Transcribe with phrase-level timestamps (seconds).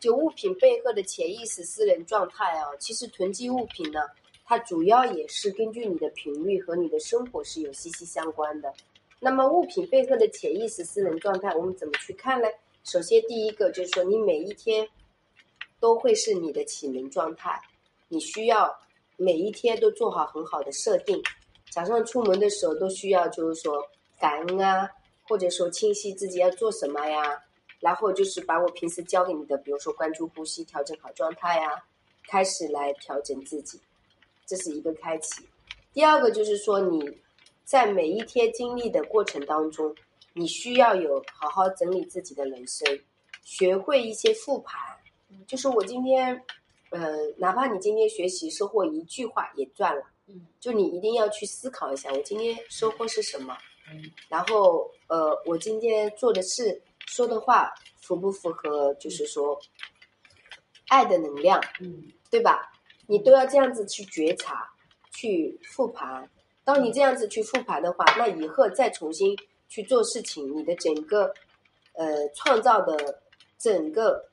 [0.00, 4.00] 就物品背后的潜意识私人状态啊，其实囤积物品呢，
[4.46, 8.72] 它主要也是根据你的频率和你的生活是有息息相关的。
[9.20, 12.48] 那么物品背后的潜意识私人状态，我们怎么去看呢？
[12.82, 14.88] 首先第一个就是说，你每一天
[15.78, 17.60] 都会是你的启蒙状态，
[18.08, 18.74] 你需要
[19.18, 21.22] 每一天都做好很好的设定。
[21.70, 23.86] 早上出门的时候都需要就是说
[24.18, 24.90] 感恩啊，
[25.28, 27.38] 或者说清晰自己要做什么呀。
[27.80, 31.82] 然后就是把我平时教给你的，比如说关注呼吸，调整好状态呀，
[32.28, 33.80] 开始来调整自己，
[34.44, 35.48] 这是一个开启。
[35.94, 37.18] 第二个就是说你
[37.64, 39.94] 在每一天经历的过程当中，
[40.34, 43.00] 你需要有好好整理自己的人生，
[43.42, 44.78] 学会一些复盘。
[45.46, 46.44] 就是我今天，
[46.90, 53.56] 呃，哪怕你今天学习收获一句话也赚了，嗯，就你一定要去思考一下，我今天收获是什么，
[53.90, 56.82] 嗯，然后呃，我今天做的事。
[57.06, 58.94] 说的话符不符合？
[58.94, 59.60] 就是说，
[60.88, 62.72] 爱的能量，嗯，对吧？
[63.06, 64.70] 你都要这样子去觉察，
[65.10, 66.30] 去复盘。
[66.62, 69.36] 当你这样子去复盘的话，那以后再重新
[69.68, 71.34] 去做事情，你的整个
[71.94, 73.20] 呃创造的
[73.58, 74.24] 整个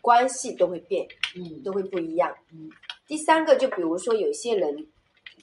[0.00, 1.06] 关系都会变，
[1.36, 2.34] 嗯，都会不一样。
[2.52, 2.68] 嗯，
[3.06, 4.88] 第三个，就比如说有些人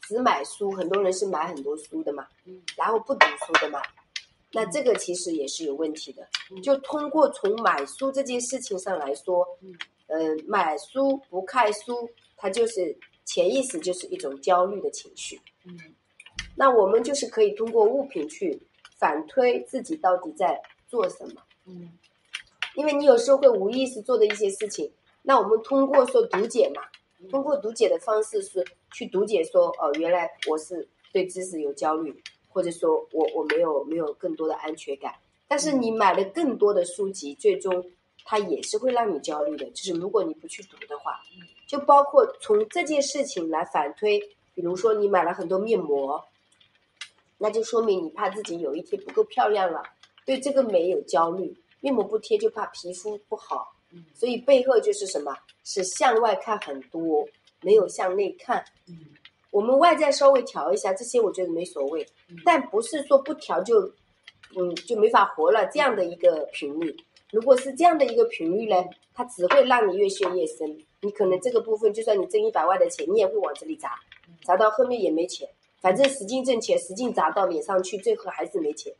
[0.01, 3.81] 只买书，很多人是买很多书的嘛，嗯，然后不读书的嘛。
[4.55, 6.25] 那这个其实也是有问题的，
[6.63, 9.45] 就通过从买书这件事情上来说，
[10.07, 10.17] 呃，
[10.47, 15.37] 买书不看书，它就是潜意识就是一种焦虑的情绪。
[15.65, 15.77] 嗯，
[16.55, 18.57] 那我们就是可以通过物品去
[18.97, 21.41] 反推自己到底在做什么。
[21.65, 21.91] 嗯，
[22.75, 24.89] 因为你有时候会无意识做的一些事情，
[25.21, 26.81] 那我们通过说读解嘛，
[27.29, 32.23] 通过读解的方式是去读解说，哦，原来我是对知识有焦虑。
[32.55, 35.13] 或者说我我没有没有更多的安全感，
[35.45, 37.85] 但是你买了更多的书籍，最终
[38.23, 39.65] 它也是会让你焦虑的。
[39.71, 41.19] 就是如果你不去读的话，
[41.67, 44.17] 就包括从这件事情来反推，
[44.53, 46.23] 比如说你买了很多面膜，
[47.37, 49.83] 那就说明你怕自己有一天不够漂亮了，
[50.25, 53.75] 对这个美有焦虑，面膜不贴就怕皮肤不好，
[54.13, 55.35] 所以背后就是什么？
[55.65, 57.27] 是向外看很多，
[57.59, 58.63] 没有向内看。
[59.55, 62.05] 我们外在稍微调一下，这些我觉得没所谓，
[62.43, 63.89] 但不是说不调就，
[64.57, 66.93] 嗯，就没法活了这样的一个频率。
[67.31, 68.83] 如果是这样的一个频率呢，
[69.13, 70.77] 它只会让你越陷越深。
[70.99, 73.97] 你可能这个部分，就算你挣一百万的钱，你也会往这里砸，
[74.43, 75.47] 砸到后面也没钱。
[75.79, 78.93] 反正使劲挣钱，使劲砸到脸上去，最后还是没钱。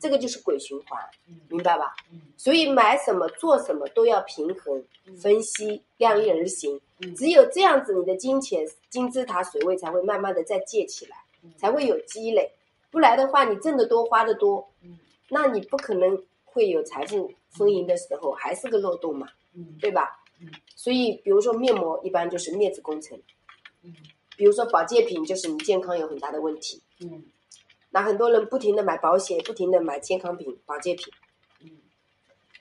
[0.00, 1.00] 这个就是鬼循环，
[1.48, 1.94] 明白吧？
[2.36, 4.84] 所以买什么做什么都要平衡
[5.20, 6.80] 分析，量力而行。
[7.16, 11.16] 只有这样子，你的金钱金字塔水位才会慢慢的再建起来，
[11.56, 12.50] 才会有积累。
[12.90, 14.68] 不然的话，你挣得多花得多，
[15.28, 19.28] 那你不可能会有财富丰盈的时候，还是个漏洞嘛，
[19.80, 20.24] 对吧？
[20.74, 23.20] 所以，比如说面膜，一般就是面子工程。
[24.36, 26.80] 比如说保健品，就是你健康有很大的问题。
[27.90, 31.12] 那很多人不停的买保险，不停的买健康品、保健品，
[31.62, 31.70] 嗯，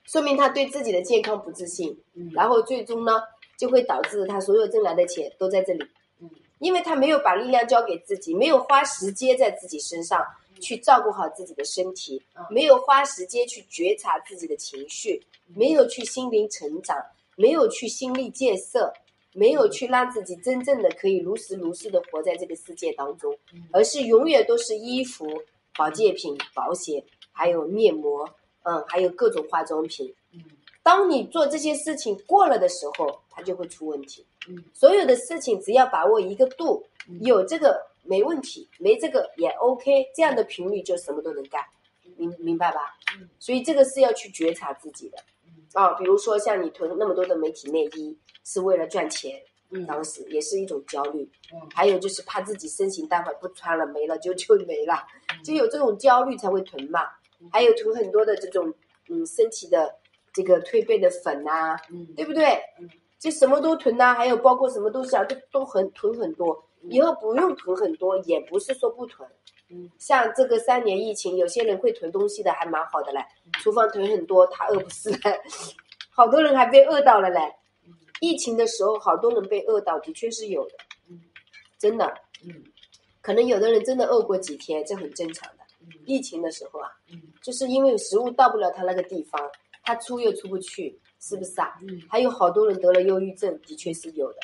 [0.06, 3.22] 说明他对自己的健康不自信，嗯，然后最终呢，
[3.58, 5.84] 就会导致他所有挣来的钱都在这里，
[6.22, 6.30] 嗯，
[6.60, 10.26] 因为他没有把力量交给自己，没有花时间在自己身上
[10.62, 15.22] 去照顾好自己的身体，没有花时间去觉察自己的情绪，
[15.56, 16.98] 没有去心灵成长，
[17.36, 18.94] 没有去心力建设。
[19.38, 23.38] 没有去让自己真正的可以如实如是的活在这个世界当中，
[23.72, 25.44] 而是永远都是衣服、
[25.78, 28.28] 保健品、保险，还有面膜，
[28.64, 30.12] 嗯，还有各种化妆品。
[30.34, 30.42] 嗯，
[30.82, 34.26] 当你做这些事情过了的时候，它就会出问题。
[34.50, 36.84] 嗯，所有的事情只要把握一个度，
[37.22, 41.64] 有这个没问题，没这个也 OK，这样的频率就什么都能干。
[42.16, 42.98] 明明白吧？
[43.20, 45.20] 嗯，所以这个是要去觉察自己的。
[45.74, 49.42] 啊，比如说像你囤那么多的媒体内衣，是为了赚钱，
[49.88, 51.30] 当时也是一种焦虑。
[51.54, 54.96] 嗯，还有就是怕自己身形待会不穿了没了就就没了，
[55.44, 57.02] 就有这种焦虑才会囤嘛。
[57.52, 58.74] 还有囤很多的这种
[59.10, 59.96] 嗯身体的
[60.34, 62.44] 这个褪背的粉呐，嗯，对不对？
[62.80, 62.90] 嗯，
[63.20, 66.64] 就什么都囤呐，还有包括什么东西啊，都都很囤很多。
[66.90, 69.28] 以后不用囤很多，也不是说不囤。
[69.70, 73.20] 嗯，像这个三年疫情，有些人会囤东西的，还蛮好的嘞。
[73.62, 75.42] 厨房囤很多，他饿不死嘞。
[76.12, 77.40] 好多人还被饿到了嘞。
[78.22, 80.76] 疫情的时候，好多人被饿到，的确是有的。
[81.10, 81.20] 嗯，
[81.78, 82.14] 真的。
[82.46, 82.64] 嗯，
[83.22, 85.64] 可能有的人真的饿过几天，这很正常的。
[86.06, 89.42] 疫情的时候啊，嗯，就是因为食物到不了他那个地方，
[89.84, 91.74] 他出又出不去，是不是啊？
[92.10, 94.40] 还有好多人得了忧郁症的确是有的。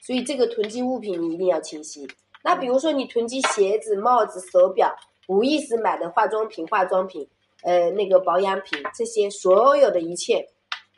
[0.00, 2.06] 所以这个囤积物品你一定要清晰。
[2.44, 4.94] 那比如说你囤积鞋子帽子手表
[5.26, 7.28] 无意识买的化妆品化妆品
[7.62, 10.48] 呃那个保养品这些所有的一切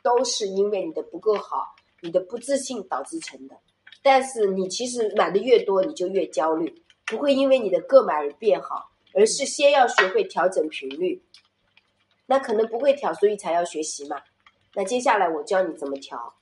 [0.03, 3.57] 都是因为你的不够好你的不自信导致成的。
[4.03, 11.21] 但是你其实买的越多你就越焦虑不会因为你的购买而变好而是先要学会调整频率。
[12.27, 14.21] 那可能不会调所以才要学习嘛。
[14.75, 16.33] 那接下来我教你怎么调。